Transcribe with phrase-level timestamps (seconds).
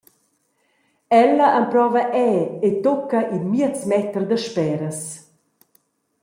[1.23, 5.01] Ella emprova era e tucca in miez meter dasperas.